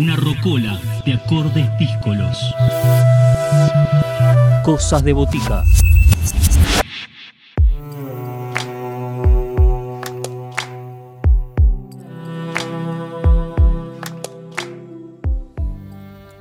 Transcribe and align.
Una 0.00 0.16
rocola 0.16 0.80
de 1.04 1.12
acordes 1.12 1.68
díscolos. 1.78 2.54
Cosas 4.64 5.04
de 5.04 5.12
botica. 5.12 5.62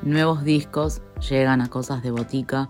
Nuevos 0.04 0.46
discos 0.46 1.02
llegan 1.30 1.60
a 1.60 1.68
Cosas 1.68 2.02
de 2.02 2.12
Botica, 2.12 2.70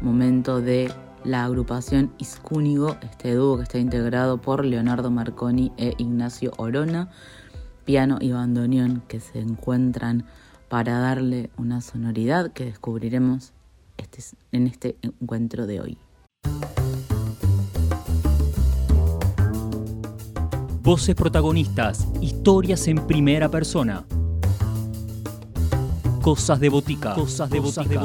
momento 0.00 0.60
de 0.60 0.92
la 1.24 1.42
agrupación 1.42 2.14
Iscúnigo, 2.18 2.96
este 3.02 3.34
dúo 3.34 3.56
que 3.56 3.64
está 3.64 3.78
integrado 3.78 4.40
por 4.40 4.64
Leonardo 4.64 5.10
Marconi 5.10 5.72
e 5.76 5.94
Ignacio 5.98 6.52
Orona, 6.56 7.10
piano 7.84 8.18
y 8.20 8.32
bandoneón 8.32 9.02
que 9.08 9.20
se 9.20 9.40
encuentran 9.40 10.24
para 10.68 10.98
darle 10.98 11.50
una 11.56 11.80
sonoridad 11.80 12.52
que 12.52 12.64
descubriremos 12.64 13.52
este, 13.96 14.22
en 14.52 14.66
este 14.66 14.96
encuentro 15.02 15.66
de 15.66 15.80
hoy. 15.80 15.98
Voces 20.82 21.14
protagonistas, 21.14 22.08
historias 22.20 22.88
en 22.88 23.06
primera 23.06 23.48
persona. 23.48 24.04
Cosas 26.22 26.60
de 26.60 26.68
botica. 26.68 27.14
Cosas 27.14 27.50
de 27.50 27.60
botica. 27.60 28.00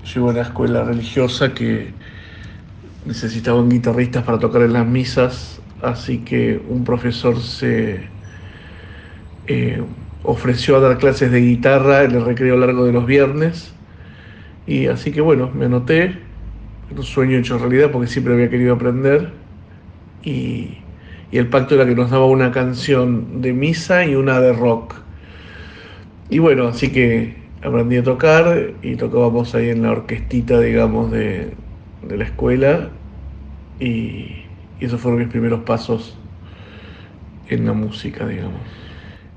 yo 0.04 0.20
iba 0.20 0.30
a 0.30 0.34
una 0.34 0.42
escuela 0.42 0.84
religiosa 0.84 1.52
que 1.52 1.92
necesitaban 3.04 3.68
guitarristas 3.68 4.22
para 4.22 4.38
tocar 4.38 4.62
en 4.62 4.74
las 4.74 4.86
misas, 4.86 5.60
así 5.82 6.18
que 6.18 6.62
un 6.68 6.84
profesor 6.84 7.40
se 7.40 8.02
eh, 9.48 9.82
ofreció 10.22 10.76
a 10.76 10.80
dar 10.80 10.98
clases 10.98 11.32
de 11.32 11.40
guitarra 11.40 12.04
en 12.04 12.12
el 12.12 12.24
recreo 12.24 12.56
largo 12.56 12.84
de 12.84 12.92
los 12.92 13.06
viernes. 13.06 13.74
Y 14.66 14.86
así 14.86 15.12
que 15.12 15.20
bueno, 15.20 15.50
me 15.54 15.66
anoté, 15.66 16.18
un 16.94 17.02
sueño 17.02 17.38
hecho 17.38 17.58
realidad 17.58 17.90
porque 17.90 18.06
siempre 18.06 18.34
había 18.34 18.50
querido 18.50 18.74
aprender. 18.74 19.32
Y, 20.22 20.78
y, 21.30 21.38
el 21.38 21.48
pacto 21.48 21.74
era 21.74 21.86
que 21.86 21.94
nos 21.94 22.10
daba 22.10 22.26
una 22.26 22.52
canción 22.52 23.40
de 23.42 23.52
misa 23.52 24.04
y 24.04 24.14
una 24.14 24.40
de 24.40 24.52
rock. 24.52 24.94
Y 26.30 26.38
bueno, 26.38 26.68
así 26.68 26.90
que 26.92 27.34
aprendí 27.62 27.96
a 27.96 28.02
tocar 28.02 28.72
y 28.82 28.96
tocábamos 28.96 29.54
ahí 29.54 29.70
en 29.70 29.82
la 29.82 29.92
orquestita, 29.92 30.60
digamos, 30.60 31.10
de, 31.10 31.52
de 32.06 32.16
la 32.16 32.24
escuela. 32.24 32.90
Y, 33.80 34.42
esos 34.80 35.00
fueron 35.00 35.20
mis 35.20 35.28
primeros 35.28 35.60
pasos 35.60 36.16
en 37.48 37.66
la 37.66 37.72
música, 37.72 38.26
digamos. 38.26 38.60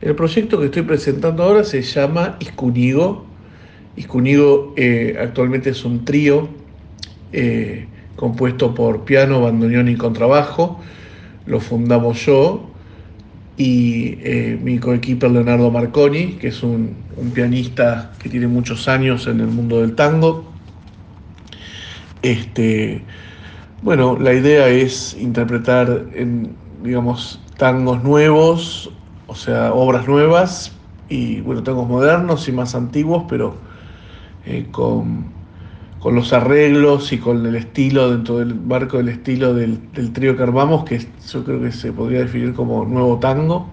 El 0.01 0.15
proyecto 0.15 0.59
que 0.59 0.65
estoy 0.65 0.81
presentando 0.81 1.43
ahora 1.43 1.63
se 1.63 1.81
llama 1.83 2.37
Iscunigo. 2.39 3.25
Iscunigo 3.95 4.73
eh, 4.75 5.17
actualmente 5.19 5.69
es 5.69 5.85
un 5.85 6.05
trío 6.05 6.49
eh, 7.31 7.87
compuesto 8.15 8.73
por 8.73 9.05
piano, 9.05 9.41
bandoneón 9.41 9.89
y 9.89 9.95
contrabajo. 9.95 10.81
Lo 11.45 11.59
fundamos 11.59 12.25
yo 12.25 12.69
y 13.57 14.17
eh, 14.21 14.59
mi 14.61 14.79
coequiper 14.79 15.31
Leonardo 15.31 15.71
Marconi, 15.71 16.33
que 16.33 16.49
es 16.49 16.63
un, 16.63 17.03
pianista 17.33 18.11
que 18.19 18.27
tiene 18.27 18.47
muchos 18.47 18.89
años 18.89 19.27
en 19.27 19.39
el 19.39 19.47
mundo 19.47 19.81
del 19.81 19.95
tango. 19.95 20.43
Este, 22.21 23.01
bueno, 23.81 24.17
la 24.19 24.33
idea 24.33 24.67
es 24.67 25.15
interpretar 25.19 26.07
en, 26.13 26.55
digamos, 26.83 27.39
tangos 27.57 28.03
nuevos 28.03 28.91
o 29.27 29.35
sea, 29.35 29.73
obras 29.73 30.07
nuevas 30.07 30.71
y 31.09 31.41
bueno, 31.41 31.63
tangos 31.63 31.87
modernos 31.87 32.47
y 32.47 32.51
más 32.51 32.75
antiguos, 32.75 33.25
pero 33.27 33.55
eh, 34.45 34.67
con, 34.71 35.25
con, 35.99 36.15
los 36.15 36.33
arreglos 36.33 37.11
y 37.11 37.17
con 37.17 37.45
el 37.45 37.55
estilo, 37.55 38.11
dentro 38.11 38.37
del 38.37 38.55
marco 38.55 38.97
del 38.97 39.09
estilo 39.09 39.53
del, 39.53 39.91
del 39.93 40.13
trío 40.13 40.37
que 40.37 40.43
armamos, 40.43 40.85
que 40.85 40.99
yo 40.99 41.43
creo 41.43 41.61
que 41.61 41.71
se 41.71 41.91
podría 41.91 42.19
definir 42.19 42.53
como 42.53 42.85
nuevo 42.85 43.17
tango. 43.19 43.69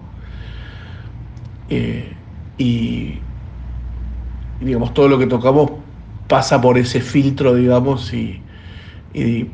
Eh, 1.69 2.11
y, 2.57 3.19
digamos, 4.61 4.93
todo 4.93 5.07
lo 5.07 5.17
que 5.17 5.27
tocamos 5.27 5.71
pasa 6.27 6.61
por 6.61 6.77
ese 6.77 7.01
filtro, 7.01 7.55
digamos, 7.55 8.13
y, 8.13 8.41
y, 9.13 9.49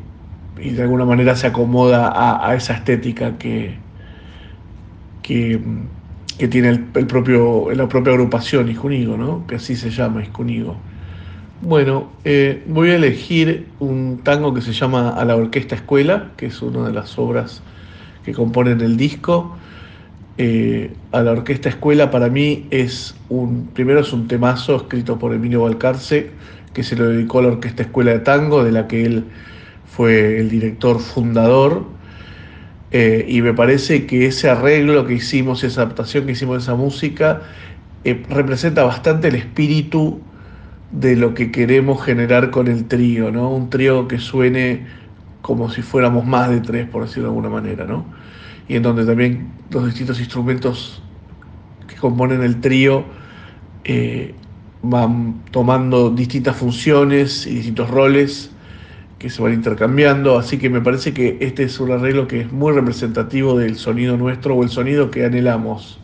de 0.56 0.82
alguna 0.82 1.04
manera 1.04 1.36
se 1.36 1.46
acomoda 1.46 2.12
a, 2.46 2.54
esa 2.54 2.74
estética 2.74 3.38
que, 3.38 3.76
que, 5.22 5.60
que 6.38 6.48
tiene 6.48 6.68
el, 6.68 7.06
propio, 7.06 7.70
la 7.72 7.88
propia 7.88 8.12
agrupación 8.12 8.70
Iscunigo, 8.70 9.16
¿no? 9.16 9.46
que 9.46 9.56
así 9.56 9.76
se 9.76 9.90
llama 9.90 10.22
Iscunigo. 10.22 10.76
Bueno, 11.62 12.10
eh, 12.24 12.62
voy 12.68 12.88
a 12.88 12.94
elegir 12.94 13.66
un 13.80 14.20
tango 14.24 14.54
que 14.54 14.62
se 14.62 14.72
llama 14.72 15.10
A 15.10 15.26
la 15.26 15.36
Orquesta 15.36 15.74
Escuela, 15.74 16.30
que 16.38 16.46
es 16.46 16.62
una 16.62 16.86
de 16.86 16.92
las 16.94 17.18
obras 17.18 17.60
que 18.24 18.32
componen 18.32 18.80
el 18.80 18.96
disco. 18.96 19.58
Eh, 20.38 20.94
a 21.12 21.20
la 21.20 21.32
Orquesta 21.32 21.68
Escuela 21.68 22.10
para 22.10 22.30
mí 22.30 22.66
es 22.70 23.14
un, 23.28 23.66
primero 23.74 24.00
es 24.00 24.10
un 24.14 24.26
temazo 24.26 24.76
escrito 24.76 25.18
por 25.18 25.34
Emilio 25.34 25.60
Balcarce, 25.60 26.30
que 26.72 26.82
se 26.82 26.96
lo 26.96 27.10
dedicó 27.10 27.40
a 27.40 27.42
la 27.42 27.48
Orquesta 27.48 27.82
Escuela 27.82 28.12
de 28.12 28.20
Tango, 28.20 28.64
de 28.64 28.72
la 28.72 28.88
que 28.88 29.04
él 29.04 29.24
fue 29.84 30.40
el 30.40 30.48
director 30.48 30.98
fundador 30.98 31.84
eh, 32.90 33.26
y 33.28 33.42
me 33.42 33.52
parece 33.52 34.06
que 34.06 34.26
ese 34.26 34.48
arreglo 34.48 35.06
que 35.06 35.12
hicimos, 35.12 35.62
esa 35.62 35.82
adaptación 35.82 36.24
que 36.24 36.32
hicimos 36.32 36.56
de 36.56 36.62
esa 36.62 36.74
música, 36.74 37.42
representa 38.30 38.82
bastante 38.82 39.28
el 39.28 39.34
espíritu 39.34 40.22
de 40.92 41.16
lo 41.16 41.34
que 41.34 41.52
queremos 41.52 42.02
generar 42.02 42.50
con 42.50 42.68
el 42.68 42.86
trío, 42.86 43.30
¿no? 43.30 43.50
Un 43.50 43.70
trío 43.70 44.08
que 44.08 44.18
suene 44.18 44.86
como 45.42 45.70
si 45.70 45.82
fuéramos 45.82 46.26
más 46.26 46.50
de 46.50 46.60
tres, 46.60 46.88
por 46.88 47.02
decirlo 47.02 47.24
de 47.24 47.28
alguna 47.28 47.48
manera, 47.48 47.84
¿no? 47.84 48.04
Y 48.68 48.76
en 48.76 48.82
donde 48.82 49.04
también 49.04 49.50
los 49.70 49.86
distintos 49.86 50.18
instrumentos 50.18 51.02
que 51.86 51.96
componen 51.96 52.42
el 52.42 52.60
trío 52.60 53.04
eh, 53.84 54.34
van 54.82 55.42
tomando 55.50 56.10
distintas 56.10 56.56
funciones 56.56 57.46
y 57.46 57.54
distintos 57.56 57.90
roles 57.90 58.50
que 59.18 59.28
se 59.28 59.42
van 59.42 59.52
intercambiando, 59.52 60.38
así 60.38 60.56
que 60.56 60.70
me 60.70 60.80
parece 60.80 61.12
que 61.12 61.36
este 61.40 61.64
es 61.64 61.78
un 61.78 61.90
arreglo 61.90 62.26
que 62.26 62.40
es 62.40 62.52
muy 62.52 62.72
representativo 62.72 63.56
del 63.58 63.76
sonido 63.76 64.16
nuestro 64.16 64.54
o 64.54 64.62
el 64.62 64.70
sonido 64.70 65.10
que 65.10 65.26
anhelamos. 65.26 66.00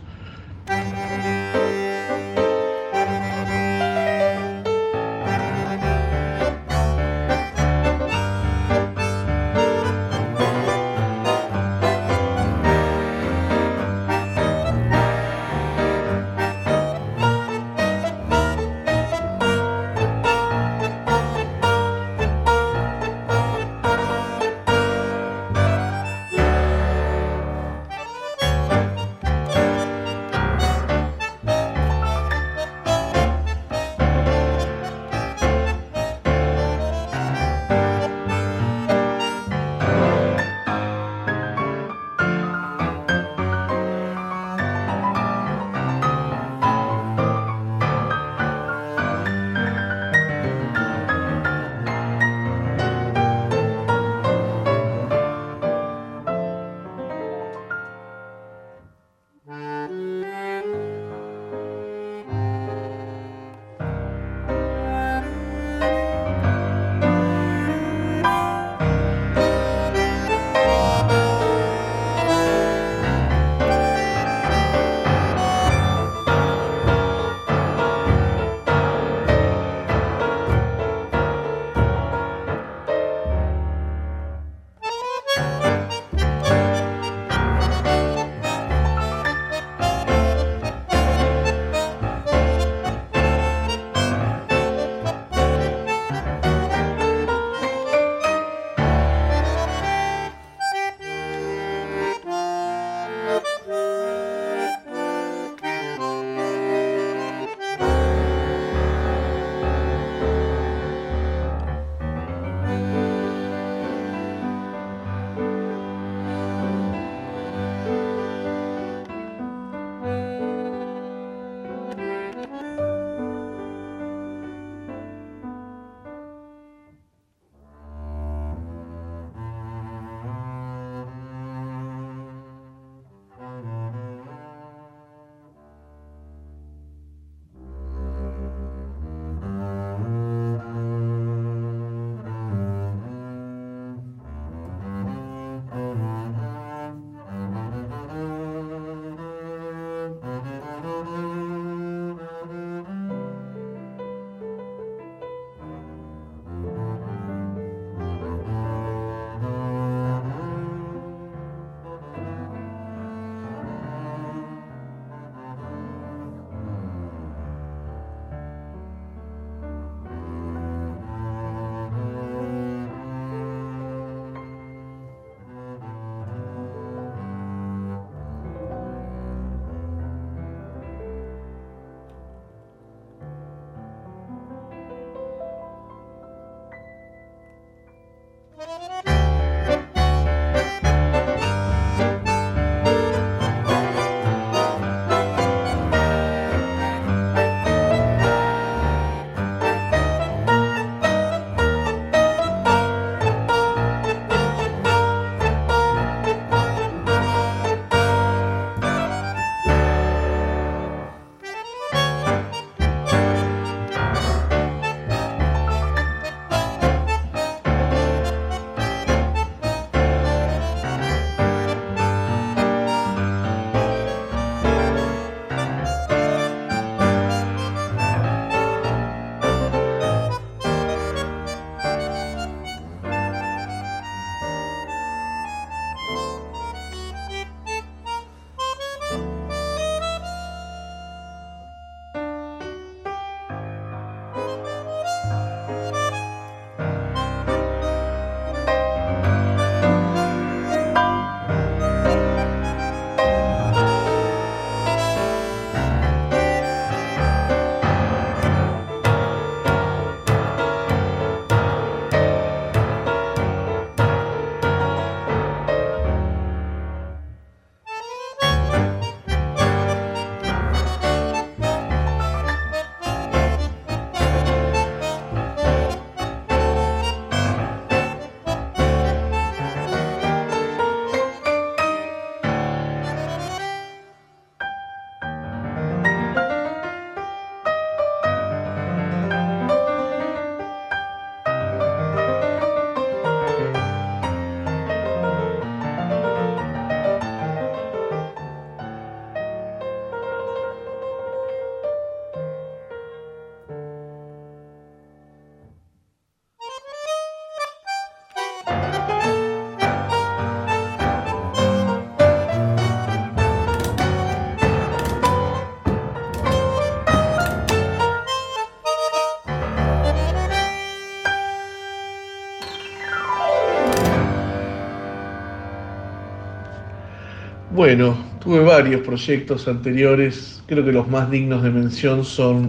Bueno, 327.97 328.15
tuve 328.41 328.61
varios 328.61 329.00
proyectos 329.00 329.67
anteriores. 329.69 330.62
Creo 330.67 330.85
que 330.85 330.93
los 330.93 331.09
más 331.09 331.31
dignos 331.31 331.62
de 331.62 331.71
mención 331.71 332.26
son 332.26 332.69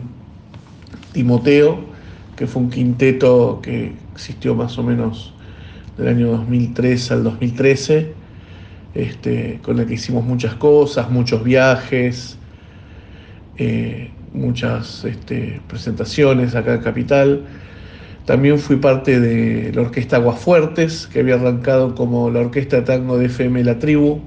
Timoteo, 1.12 1.84
que 2.38 2.48
fue 2.48 2.62
un 2.62 2.70
quinteto 2.70 3.60
que 3.62 3.92
existió 4.14 4.56
más 4.56 4.78
o 4.78 4.84
menos 4.84 5.34
del 5.98 6.08
año 6.08 6.28
2003 6.28 7.12
al 7.12 7.26
2013, 7.26 8.14
este, 8.94 9.60
con 9.64 9.78
el 9.80 9.86
que 9.86 9.96
hicimos 9.96 10.24
muchas 10.24 10.56
cosas, 10.56 11.12
muchos 11.12 11.44
viajes, 11.44 12.38
eh, 13.58 14.10
muchas 14.32 15.04
este, 15.04 15.60
presentaciones 15.68 16.56
acá 16.56 16.76
en 16.76 16.80
Capital. 16.80 17.42
También 18.24 18.60
fui 18.60 18.78
parte 18.78 19.20
de 19.20 19.74
la 19.74 19.82
orquesta 19.82 20.16
Aguafuertes, 20.16 21.06
que 21.06 21.20
había 21.20 21.36
arrancado 21.36 21.96
como 21.96 22.30
la 22.30 22.40
orquesta 22.40 22.78
de 22.78 22.84
tango 22.84 23.18
de 23.18 23.26
FM 23.26 23.66
La 23.66 23.78
Tribu, 23.78 24.22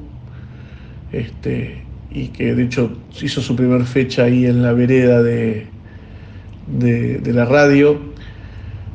este, 1.12 1.82
y 2.10 2.28
que 2.28 2.54
de 2.54 2.64
hecho 2.64 2.92
hizo 3.20 3.40
su 3.40 3.56
primer 3.56 3.84
fecha 3.84 4.24
ahí 4.24 4.46
en 4.46 4.62
la 4.62 4.72
vereda 4.72 5.22
de, 5.22 5.66
de, 6.66 7.32
la 7.32 7.44
radio. 7.44 7.98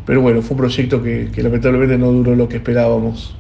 Pero 0.05 0.21
bueno, 0.21 0.41
fue 0.41 0.51
un 0.51 0.57
proyecto 0.57 1.01
que, 1.01 1.31
lamentablemente 1.37 1.97
no 1.97 2.11
duró 2.11 2.35
lo 2.35 2.47
que 2.47 2.57
esperábamos. 2.57 3.35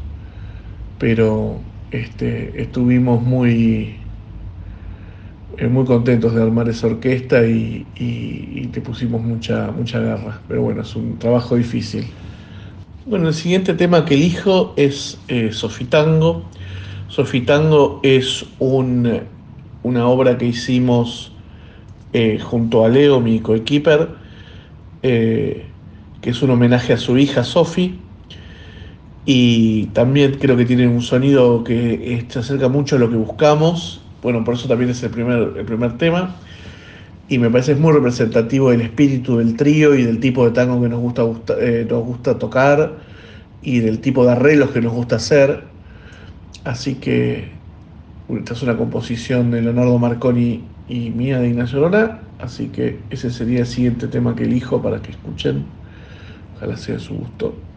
Pero 0.97 1.59
este, 1.91 2.61
estuvimos 2.61 3.21
muy, 3.21 3.97
eh, 5.57 5.67
muy 5.67 5.85
contentos 5.85 6.33
de 6.33 6.41
armar 6.41 6.69
esa 6.69 6.87
orquesta 6.87 7.45
y, 7.45 7.85
te 8.71 8.81
pusimos 8.81 9.21
mucha, 9.21 9.71
mucha 9.71 9.99
garra. 9.99 10.41
Pero 10.47 10.63
bueno, 10.63 10.81
es 10.81 10.95
un 10.95 11.17
trabajo 11.19 11.55
difícil. 11.55 12.05
Bueno, 13.05 13.27
el 13.27 13.33
siguiente 13.33 13.73
tema 13.73 14.03
que 14.03 14.15
elijo 14.15 14.73
es 14.75 15.19
eh, 15.27 15.51
Sofitango. 15.51 16.43
Sofitango 17.15 17.99
es 18.03 18.45
un, 18.59 19.21
una 19.83 20.07
obra 20.07 20.37
que 20.37 20.45
hicimos 20.47 21.31
eh, 22.13 22.39
junto 22.39 22.85
a 22.85 22.89
Leo, 22.89 23.19
mi 23.19 23.39
coequiper, 23.39 24.09
eh, 25.03 25.65
que 26.21 26.29
es 26.29 26.41
un 26.41 26.51
homenaje 26.51 26.93
a 26.93 26.97
su 26.97 27.17
hija 27.17 27.43
Sofi. 27.43 27.99
Y 29.25 29.85
también 29.87 30.37
creo 30.39 30.55
que 30.55 30.65
tiene 30.65 30.87
un 30.87 31.01
sonido 31.01 31.63
que 31.63 32.25
se 32.27 32.39
acerca 32.39 32.69
mucho 32.69 32.97
a 32.97 32.99
lo 32.99 33.09
que 33.09 33.15
buscamos 33.15 34.01
bueno, 34.25 34.43
por 34.43 34.55
eso 34.55 34.67
también 34.67 34.89
es 34.89 35.03
el 35.03 35.11
primer, 35.11 35.53
el 35.55 35.65
primer 35.65 35.99
tema. 35.99 36.35
Y 37.29 37.37
me 37.37 37.51
parece 37.51 37.75
muy 37.75 37.93
representativo 37.93 38.71
del 38.71 38.81
espíritu 38.81 39.37
del 39.37 39.55
trío 39.55 39.93
y 39.93 40.01
del 40.01 40.19
tipo 40.19 40.43
de 40.45 40.49
tango 40.49 40.81
que 40.81 40.89
nos 40.89 40.99
gusta, 40.99 41.53
eh, 41.59 41.85
nos 41.87 42.03
gusta 42.03 42.39
tocar 42.39 42.93
y 43.61 43.81
del 43.81 43.99
tipo 43.99 44.25
de 44.25 44.31
arreglos 44.31 44.71
que 44.71 44.81
nos 44.81 44.93
gusta 44.93 45.17
hacer. 45.17 45.65
Así 46.65 46.95
que 46.95 47.61
esta 48.27 48.53
es 48.53 48.63
una 48.63 48.75
composición 48.75 49.51
de 49.51 49.61
Leonardo 49.61 49.99
Marconi 49.99 50.75
y 50.87 51.11
mía 51.11 51.39
de 51.39 51.49
Ignacio 51.49 51.79
Lona. 51.79 52.21
Así 52.39 52.69
que 52.69 53.07
ese 53.11 53.29
sería 53.31 53.61
el 53.61 53.67
siguiente 53.67 54.07
tema 54.07 54.35
que 54.35 54.43
elijo 54.45 54.81
para 54.81 55.01
que 55.01 55.11
escuchen. 55.11 55.63
Ojalá 56.55 56.75
sea 56.77 56.95
de 56.95 57.01
su 57.01 57.15
gusto. 57.15 57.74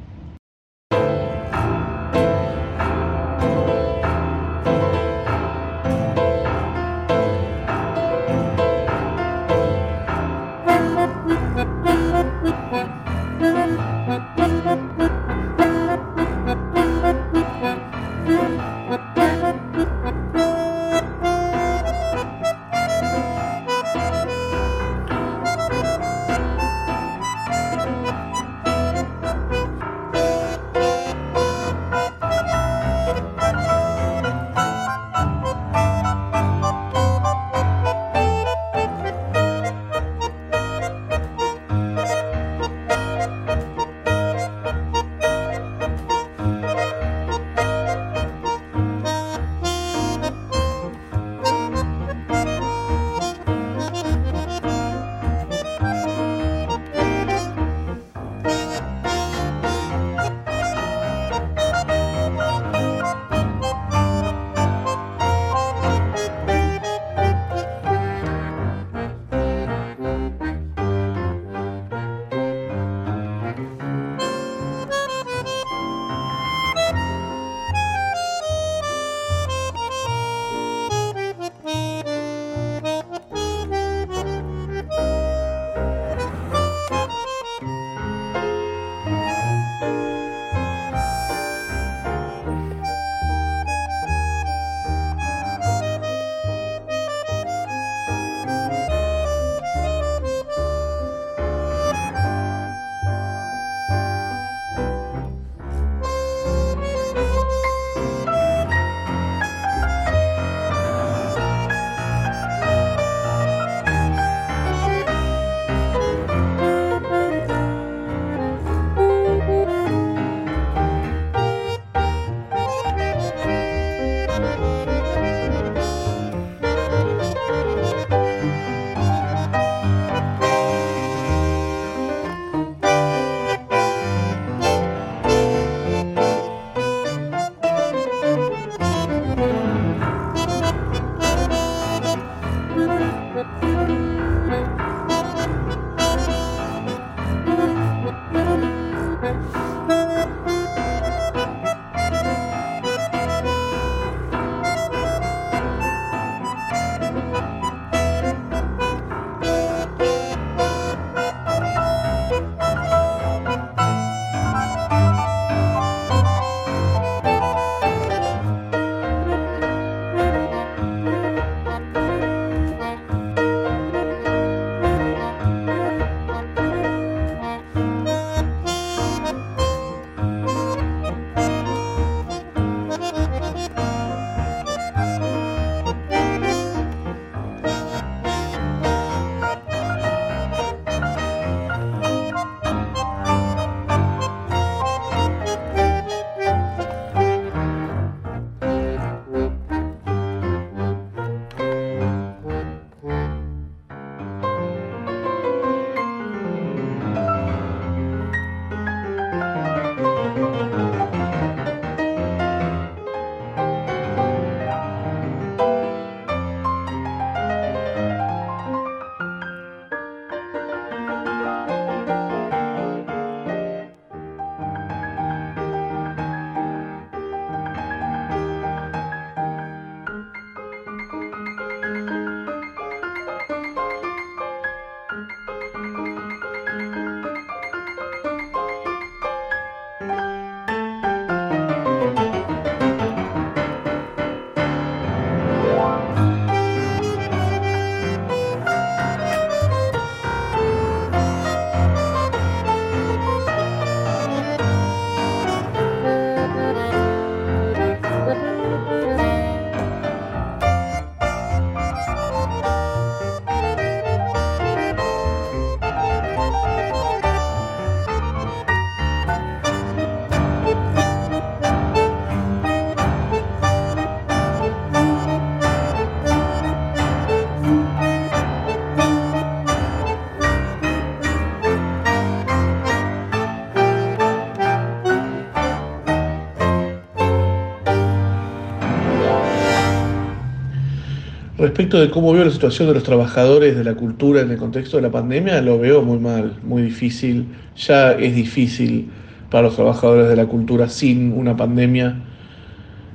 De 291.96 292.10
cómo 292.10 292.34
veo 292.34 292.44
la 292.44 292.50
situación 292.50 292.88
de 292.88 292.94
los 292.94 293.02
trabajadores 293.02 293.74
de 293.74 293.82
la 293.82 293.94
cultura 293.94 294.42
en 294.42 294.50
el 294.50 294.58
contexto 294.58 294.98
de 294.98 295.02
la 295.04 295.10
pandemia, 295.10 295.62
lo 295.62 295.78
veo 295.78 296.02
muy 296.02 296.18
mal, 296.18 296.58
muy 296.62 296.82
difícil. 296.82 297.46
Ya 297.76 298.12
es 298.12 298.34
difícil 298.34 299.08
para 299.48 299.62
los 299.64 299.76
trabajadores 299.76 300.28
de 300.28 300.36
la 300.36 300.44
cultura 300.44 300.90
sin 300.90 301.32
una 301.32 301.56
pandemia 301.56 302.16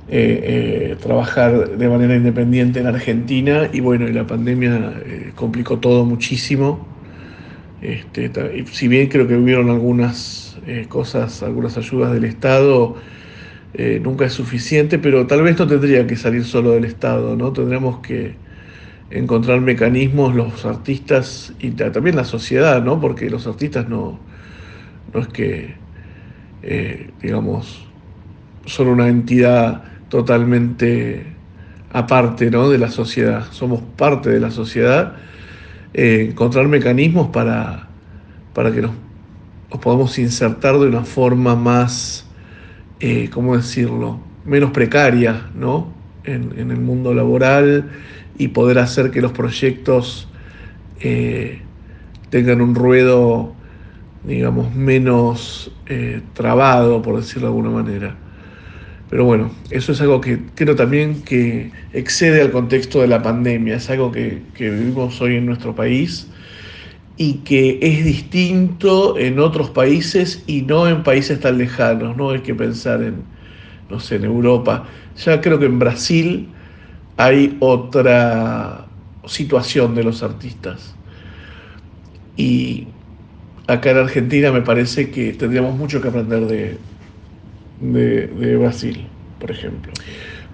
eh, 0.08 0.90
eh, 0.90 0.96
trabajar 1.00 1.78
de 1.78 1.88
manera 1.88 2.16
independiente 2.16 2.80
en 2.80 2.86
Argentina 2.88 3.70
y 3.72 3.78
bueno, 3.78 4.08
y 4.08 4.12
la 4.12 4.26
pandemia 4.26 4.92
eh, 5.06 5.32
complicó 5.36 5.78
todo 5.78 6.04
muchísimo. 6.04 6.86
Este, 7.80 8.30
si 8.72 8.88
bien 8.88 9.08
creo 9.08 9.28
que 9.28 9.36
hubieron 9.36 9.70
algunas 9.70 10.58
cosas, 10.88 11.42
algunas 11.42 11.76
ayudas 11.76 12.12
del 12.12 12.24
Estado, 12.24 12.96
nunca 14.02 14.24
es 14.24 14.32
suficiente, 14.32 14.98
pero 14.98 15.26
tal 15.26 15.42
vez 15.42 15.58
no 15.58 15.66
tendría 15.66 16.06
que 16.06 16.16
salir 16.16 16.44
solo 16.44 16.70
del 16.70 16.86
Estado, 16.86 17.36
¿no? 17.36 17.52
Tendríamos 17.52 17.98
que 17.98 18.36
encontrar 19.10 19.60
mecanismos 19.60 20.34
los 20.34 20.64
artistas 20.64 21.52
y 21.58 21.70
también 21.70 22.16
la 22.16 22.24
sociedad, 22.24 22.82
¿no? 22.82 23.00
Porque 23.00 23.30
los 23.30 23.46
artistas 23.46 23.88
no, 23.88 24.18
no 25.12 25.20
es 25.20 25.28
que, 25.28 25.74
digamos, 27.20 27.86
son 28.66 28.88
una 28.88 29.08
entidad 29.08 29.84
totalmente 30.08 31.34
aparte 31.94 32.50
¿no? 32.50 32.68
de 32.68 32.76
la 32.76 32.90
sociedad, 32.90 33.46
somos 33.52 33.80
parte 33.96 34.28
de 34.28 34.40
la 34.40 34.50
sociedad, 34.50 35.14
eh, 35.94 36.26
encontrar 36.30 36.66
mecanismos 36.66 37.28
para, 37.28 37.86
para 38.52 38.72
que 38.72 38.82
nos, 38.82 38.90
podamos 39.80 40.18
insertar 40.18 40.78
de 40.78 40.88
una 40.88 41.04
forma 41.04 41.54
más, 41.54 42.26
eh, 43.00 43.30
¿cómo 43.32 43.56
decirlo?, 43.56 44.18
menos 44.44 44.72
precaria 44.72 45.46
¿no? 45.54 45.93
En, 46.24 46.70
el 46.70 46.80
mundo 46.80 47.14
laboral 47.14 47.90
y 48.38 48.48
poder 48.48 48.78
hacer 48.78 49.10
que 49.10 49.20
los 49.20 49.32
proyectos 49.32 50.28
eh, 51.00 51.60
tengan 52.30 52.60
un 52.60 52.74
ruedo, 52.74 53.54
digamos, 54.24 54.74
menos 54.74 55.70
trabado, 56.32 57.02
por 57.02 57.16
decirlo 57.16 57.48
de 57.48 57.54
alguna 57.54 57.70
manera. 57.70 58.16
Pero 59.14 59.26
bueno, 59.26 59.52
eso 59.70 59.92
es 59.92 60.00
algo 60.00 60.20
que 60.20 60.40
creo 60.56 60.74
también 60.74 61.22
que 61.22 61.70
excede 61.92 62.40
al 62.40 62.50
contexto 62.50 63.00
de 63.00 63.06
la 63.06 63.22
pandemia, 63.22 63.76
es 63.76 63.88
algo 63.88 64.10
que, 64.10 64.42
vivimos 64.58 65.20
hoy 65.20 65.36
en 65.36 65.46
nuestro 65.46 65.72
país 65.72 66.26
y 67.16 67.34
que 67.44 67.78
es 67.80 68.04
distinto 68.04 69.16
en 69.16 69.38
otros 69.38 69.70
países 69.70 70.42
y 70.48 70.62
no 70.62 70.88
en 70.88 71.04
países 71.04 71.38
tan 71.38 71.58
lejanos, 71.58 72.16
no 72.16 72.30
hay 72.30 72.40
que 72.40 72.56
pensar 72.56 73.04
en, 73.04 73.22
en 74.10 74.24
Europa. 74.24 74.84
Ya 75.24 75.40
creo 75.40 75.58
que 75.58 75.66
en 75.66 75.78
Brasil 75.78 76.48
hay 77.16 77.56
otra 77.60 78.86
situación 79.26 79.94
de 79.94 80.04
los 80.04 80.22
artistas. 80.22 80.94
Y 82.36 82.88
acá 83.66 83.90
en 83.90 83.98
Argentina 83.98 84.52
me 84.52 84.62
parece 84.62 85.10
que 85.10 85.32
tendríamos 85.32 85.76
mucho 85.76 86.00
que 86.00 86.08
aprender 86.08 86.46
de, 86.46 86.78
de, 87.80 88.56
Brasil, 88.56 89.06
por 89.38 89.50
ejemplo. 89.50 89.92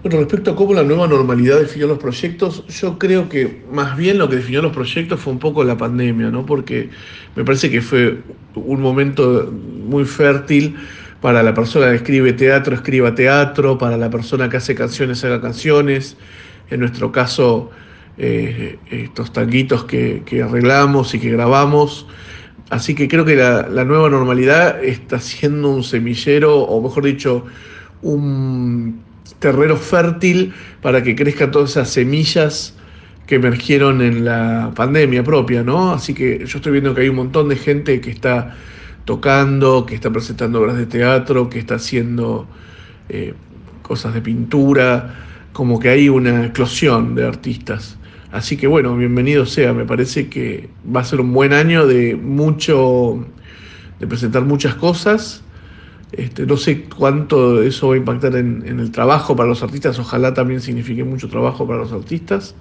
Bueno, 0.02 0.18
respecto 0.18 0.52
a 0.52 0.56
cómo 0.56 0.72
la 0.72 0.82
nueva 0.82 1.06
normalidad 1.06 1.58
definió 1.58 1.86
los 1.86 1.98
proyectos, 1.98 2.66
yo 2.68 2.98
creo 2.98 3.28
que 3.28 3.64
más 3.70 3.96
bien 3.98 4.16
lo 4.16 4.28
que 4.30 4.36
definió 4.36 4.62
los 4.62 4.72
proyectos 4.72 5.20
fue 5.20 5.32
un 5.32 5.38
poco 5.38 5.62
la 5.62 5.76
pandemia, 5.76 6.30
¿no? 6.30 6.46
Porque 6.46 6.88
me 7.36 7.44
parece 7.44 7.70
que 7.70 7.82
fue 7.82 8.22
un 8.54 8.80
momento 8.80 9.52
muy 9.52 10.04
fértil 10.04 10.76
para 11.20 11.42
la 11.42 11.54
persona 11.54 11.90
que 11.90 11.96
escribe 11.96 12.32
teatro, 12.32 12.74
escriba 12.74 13.14
teatro, 13.14 13.78
para 13.78 13.96
la 13.96 14.10
persona 14.10 14.48
que 14.48 14.56
hace 14.56 14.74
canciones, 14.74 15.24
haga 15.24 15.40
canciones. 15.40 16.16
En 16.70 16.80
nuestro 16.80 17.12
caso, 17.12 17.70
eh, 18.16 18.78
estos 18.90 19.32
tanguitos 19.32 19.84
que, 19.84 20.22
que 20.24 20.42
arreglamos 20.42 21.14
y 21.14 21.20
que 21.20 21.30
grabamos 21.30 22.06
Así 22.70 22.94
que 22.94 23.08
creo 23.08 23.24
que 23.24 23.34
la, 23.34 23.84
nueva 23.84 24.08
normalidad 24.08 24.82
está 24.82 25.18
siendo 25.18 25.70
un 25.70 25.82
semillero, 25.82 26.60
o 26.60 26.80
mejor 26.80 27.04
dicho, 27.04 27.44
un 28.00 29.02
terreno 29.40 29.76
fértil 29.76 30.54
para 30.80 31.02
que 31.02 31.16
crezcan 31.16 31.50
todas 31.50 31.70
esas 31.70 31.90
semillas 31.90 32.74
que 33.26 33.34
emergieron 33.36 34.00
en 34.00 34.24
la 34.24 34.70
pandemia 34.76 35.24
propia, 35.24 35.64
¿no? 35.64 35.92
Así 35.92 36.14
que 36.14 36.46
yo 36.46 36.58
estoy 36.58 36.70
viendo 36.70 36.94
que 36.94 37.02
hay 37.02 37.08
un 37.08 37.16
montón 37.16 37.48
de 37.48 37.56
gente 37.56 38.00
que 38.00 38.10
está 38.10 38.54
tocando, 39.10 39.86
que 39.86 39.96
está 39.96 40.08
presentando 40.08 40.60
obras 40.60 40.76
de 40.76 40.86
teatro, 40.86 41.50
que 41.50 41.58
está 41.58 41.74
haciendo 41.74 42.46
eh, 43.08 43.34
cosas 43.82 44.14
de 44.14 44.22
pintura, 44.22 45.16
como 45.52 45.80
que 45.80 45.88
hay 45.88 46.08
una 46.08 46.46
eclosión 46.46 47.16
de 47.16 47.26
artistas. 47.26 47.98
Así 48.30 48.56
que 48.56 48.68
bueno, 48.68 48.96
bienvenido 48.96 49.46
sea, 49.46 49.72
me 49.72 49.84
parece 49.84 50.28
que 50.28 50.68
va 50.94 51.00
a 51.00 51.04
ser 51.04 51.20
un 51.20 51.32
buen 51.32 51.52
año 51.52 51.88
de 51.88 52.14
mucho, 52.14 53.26
de 53.98 54.06
presentar 54.06 54.44
muchas 54.44 54.76
cosas. 54.76 55.42
Este, 56.12 56.46
no 56.46 56.56
sé 56.56 56.84
cuánto 56.84 57.64
eso 57.64 57.88
va 57.88 57.94
a 57.94 57.96
impactar 57.96 58.36
en, 58.36 58.62
el 58.64 58.92
trabajo 58.92 59.34
para 59.34 59.48
los 59.48 59.60
artistas, 59.64 59.98
ojalá 59.98 60.34
también 60.34 60.60
signifique 60.60 61.02
mucho 61.02 61.28
trabajo 61.28 61.66
para 61.66 61.80
los 61.80 61.92
artistas, 61.92 62.54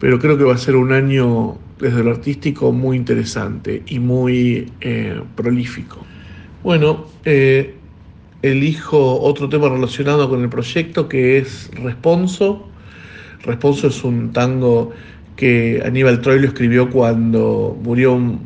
pero 0.00 0.18
creo 0.18 0.36
que 0.36 0.42
va 0.42 0.54
a 0.54 0.58
ser 0.58 0.74
un 0.74 0.90
año 0.90 1.56
desde 1.82 2.04
lo 2.04 2.12
artístico 2.12 2.70
muy 2.70 2.96
interesante 2.96 3.82
y 3.86 3.98
muy 3.98 4.70
eh, 4.80 5.20
prolífico. 5.34 5.98
Bueno, 6.62 7.06
eh, 7.24 7.74
elijo 8.40 9.20
otro 9.20 9.48
tema 9.48 9.68
relacionado 9.68 10.30
con 10.30 10.42
el 10.42 10.48
proyecto 10.48 11.08
que 11.08 11.38
es 11.38 11.70
Responso 11.74 12.68
Responso 13.42 13.88
es 13.88 14.04
un 14.04 14.32
tango 14.32 14.92
que 15.34 15.82
Aníbal 15.84 16.20
Troilo 16.20 16.46
escribió 16.46 16.88
cuando 16.88 17.76
murió 17.82 18.38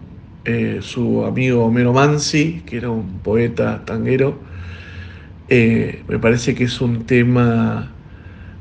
eh, 0.47 0.79
su 0.81 1.23
amigo 1.27 1.67
Homero 1.67 1.93
Mansi, 1.93 2.63
que 2.65 2.79
era 2.79 2.89
un 2.89 3.19
poeta 3.19 3.85
tanguero. 3.85 4.39
Me 5.51 6.19
parece 6.19 6.55
que 6.55 6.65
es 6.65 6.81
un 6.81 7.05
tema 7.05 7.93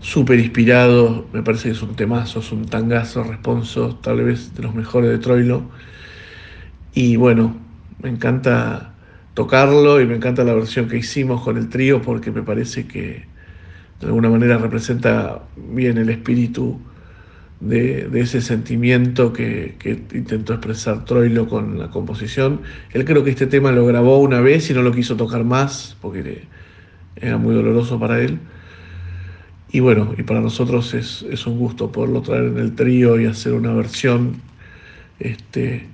súper 0.06 0.40
inspirado, 0.40 1.28
me 1.34 1.42
parece 1.42 1.70
que 1.70 1.72
es 1.72 1.82
un 1.82 1.96
temazo, 1.96 2.40
es 2.40 2.52
un 2.52 2.68
tangazo, 2.68 3.24
responso, 3.24 3.96
tal 4.04 4.24
vez 4.24 4.54
de 4.54 4.62
los 4.62 4.76
mejores 4.76 5.10
de 5.10 5.18
Troilo. 5.18 5.64
Y 6.94 7.16
bueno, 7.16 7.58
me 8.04 8.10
encanta 8.10 8.94
tocarlo 9.34 10.00
y 10.00 10.06
me 10.06 10.16
encanta 10.16 10.44
la 10.44 10.54
versión 10.54 10.88
que 10.88 10.98
hicimos 10.98 11.42
con 11.42 11.58
el 11.58 11.70
trío 11.70 12.04
porque 12.04 12.32
me 12.32 12.44
parece 12.44 12.86
que 12.86 13.26
de 14.00 14.06
alguna 14.06 14.30
manera 14.30 14.60
representa 14.60 15.42
bien 15.56 15.98
el 15.98 16.10
espíritu 16.10 16.80
de, 17.60 18.08
ese 18.14 18.42
sentimiento 18.42 19.34
que, 19.34 19.76
intentó 20.14 20.54
expresar 20.54 21.04
Troilo 21.06 21.48
con 21.48 21.80
la 21.80 21.90
composición. 21.90 22.62
Él 22.94 23.06
creo 23.06 23.24
que 23.24 23.32
este 23.32 23.48
tema 23.48 23.72
lo 23.72 23.88
grabó 23.88 24.20
una 24.20 24.40
vez 24.40 24.70
y 24.70 24.76
no 24.76 24.84
lo 24.84 24.92
quiso 24.92 25.16
tocar 25.16 25.44
más 25.44 25.98
porque 26.00 26.44
era 27.16 27.40
muy 27.40 27.56
doloroso 27.56 28.00
para 28.00 28.22
él. 28.22 28.40
Y 29.76 29.82
bueno, 29.82 30.16
y 30.18 30.24
para 30.24 30.40
nosotros 30.40 30.94
es, 30.94 31.26
es 31.30 31.46
un 31.46 31.60
gusto 31.60 31.92
poderlo 31.92 32.22
traer 32.22 32.46
en 32.46 32.60
el 32.60 32.76
trío 32.76 33.20
y 33.20 33.26
hacer 33.26 33.52
una 33.52 33.74
versión 33.74 34.38
este, 35.20 35.86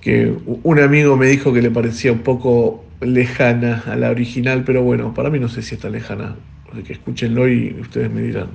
que 0.00 0.34
un 0.44 0.80
amigo 0.80 1.16
me 1.16 1.26
dijo 1.28 1.52
que 1.52 1.62
le 1.62 1.70
parecía 1.70 2.10
un 2.10 2.24
poco 2.24 2.84
lejana 3.00 3.84
a 3.86 3.94
la 3.94 4.10
original, 4.10 4.64
pero 4.66 4.82
bueno, 4.82 5.14
para 5.14 5.30
mí 5.30 5.38
no 5.38 5.48
sé 5.48 5.62
si 5.62 5.76
está 5.76 5.88
lejana. 5.88 6.34
Así 6.72 6.82
que 6.82 6.94
escúchenlo 6.94 7.48
y 7.48 7.76
ustedes 7.80 8.10
me 8.10 8.22
dirán. 8.22 8.48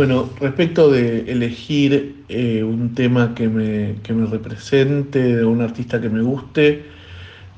Bueno, 0.00 0.30
respecto 0.40 0.90
de 0.90 1.30
elegir 1.30 2.24
eh, 2.30 2.64
un 2.64 2.94
tema 2.94 3.34
que 3.34 3.50
me, 3.50 3.96
que 4.02 4.14
me 4.14 4.24
represente, 4.24 5.36
de 5.36 5.44
un 5.44 5.60
artista 5.60 6.00
que 6.00 6.08
me 6.08 6.22
guste, 6.22 6.84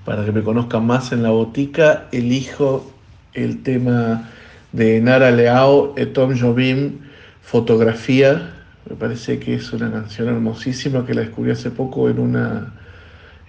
para 0.04 0.24
que 0.24 0.32
me 0.32 0.42
conozcan 0.42 0.84
más 0.84 1.12
en 1.12 1.22
la 1.22 1.30
botica, 1.30 2.08
elijo 2.10 2.92
el 3.34 3.62
tema 3.62 4.28
de 4.72 5.00
Nara 5.00 5.30
Leao 5.30 5.94
et 5.96 6.12
Tom 6.14 6.36
Jobim, 6.36 6.98
Fotografía. 7.42 8.52
Me 8.90 8.96
parece 8.96 9.38
que 9.38 9.54
es 9.54 9.72
una 9.72 9.92
canción 9.92 10.26
hermosísima 10.26 11.06
que 11.06 11.14
la 11.14 11.20
descubrí 11.20 11.52
hace 11.52 11.70
poco 11.70 12.10
en, 12.10 12.18
una, 12.18 12.74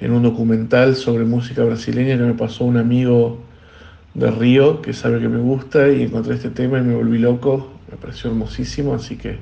en 0.02 0.12
un 0.12 0.22
documental 0.22 0.96
sobre 0.96 1.24
música 1.26 1.64
brasileña 1.64 2.16
que 2.16 2.26
me 2.26 2.36
pasó 2.36 2.64
un 2.66 2.78
amigo 2.78 3.40
de 4.14 4.30
Río 4.30 4.84
que 4.84 4.94
sabe 4.94 5.20
que 5.20 5.30
me 5.30 5.40
gusta 5.40 5.90
y 5.90 6.04
encontré 6.04 6.36
este 6.36 6.52
tema 6.52 6.78
y 6.78 6.84
me 6.84 6.94
volví 6.94 7.18
loco. 7.18 7.74
Me 7.94 7.98
pareció 7.98 8.32
hermosísimo, 8.32 8.96
así 8.96 9.18
que 9.18 9.38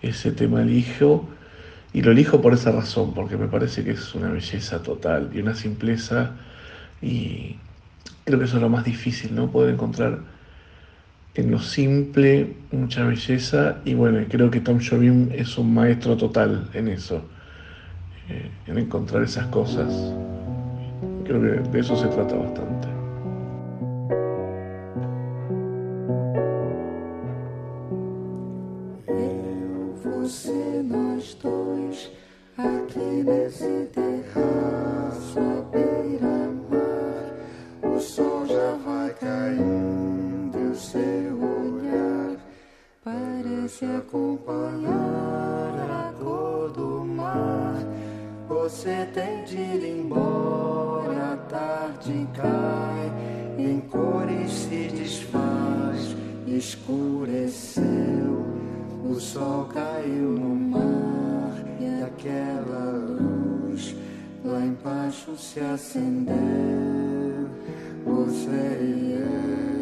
ese 0.00 0.32
tema 0.32 0.62
elijo. 0.62 1.28
Y 1.92 2.00
lo 2.00 2.12
elijo 2.12 2.40
por 2.40 2.54
esa 2.54 2.72
razón, 2.72 3.12
porque 3.12 3.36
me 3.36 3.48
parece 3.48 3.84
que 3.84 3.90
es 3.90 4.14
una 4.14 4.30
belleza 4.30 4.82
total 4.82 5.30
y 5.34 5.40
una 5.40 5.54
simpleza. 5.54 6.36
Y 7.02 7.58
creo 8.24 8.38
que 8.38 8.46
eso 8.46 8.56
es 8.56 8.62
lo 8.62 8.70
más 8.70 8.82
difícil, 8.82 9.34
¿no? 9.34 9.50
Poder 9.50 9.74
encontrar 9.74 10.20
en 11.34 11.50
lo 11.50 11.58
simple 11.58 12.54
mucha 12.72 13.04
belleza. 13.04 13.76
Y 13.84 13.92
bueno, 13.92 14.24
creo 14.30 14.50
que 14.50 14.60
Tom 14.60 14.80
Jobim 14.80 15.28
es 15.30 15.58
un 15.58 15.74
maestro 15.74 16.16
total 16.16 16.70
en 16.72 16.88
eso, 16.88 17.22
eh, 18.30 18.50
en 18.68 18.78
encontrar 18.78 19.22
esas 19.22 19.46
cosas. 19.48 19.92
Creo 21.24 21.42
que 21.42 21.70
de 21.70 21.80
eso 21.80 21.94
se 21.94 22.08
trata 22.08 22.36
bastante. 22.36 22.89
deixe 43.60 43.84
acompanhar 43.84 44.90
a 44.90 46.12
cor 46.18 46.70
do 46.70 47.04
mar. 47.04 47.76
Você 48.48 49.06
tem 49.12 49.44
de 49.44 49.56
ir 49.56 49.98
embora, 49.98 51.34
a 51.34 51.36
tarde 51.36 52.26
cai, 52.34 53.12
em 53.58 53.80
cores 53.80 54.50
se 54.50 54.88
desfaz, 54.88 56.16
escureceu, 56.46 57.84
o 59.04 59.14
sol 59.20 59.66
caiu 59.66 60.30
no 60.30 60.54
mar 60.54 61.62
e 61.78 62.02
aquela 62.02 62.92
luz 62.92 63.94
lá 64.42 64.60
embaixo 64.60 65.36
se 65.36 65.60
acendeu. 65.60 66.34
Você 68.06 68.78
e 68.80 69.74
eu. 69.74 69.79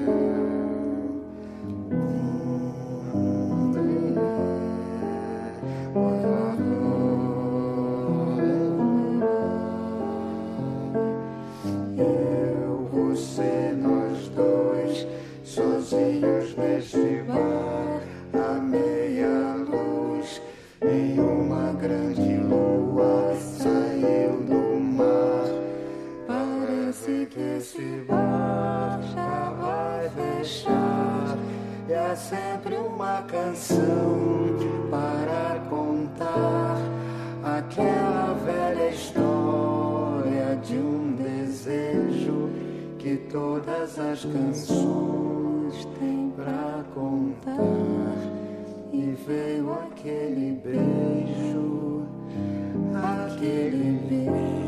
esse 27.59 28.05
bar 28.07 29.01
já 29.12 29.53
vai 29.61 30.09
fechar. 30.11 31.37
E 31.88 31.94
há 31.94 32.14
sempre 32.14 32.77
uma 32.77 33.23
canção 33.23 34.57
para 34.90 35.61
contar 35.68 36.79
aquela 37.42 38.35
velha 38.44 38.90
história 38.90 40.57
de 40.62 40.77
um 40.77 41.16
desejo 41.16 42.51
que 42.99 43.16
todas 43.31 43.99
as 43.99 44.25
canções 44.25 45.85
têm 45.99 46.33
para 46.37 46.85
contar. 46.94 47.59
E 48.92 49.16
veio 49.27 49.73
aquele 49.73 50.61
beijo, 50.62 52.07
aquele 52.94 53.99
beijo. 54.09 54.67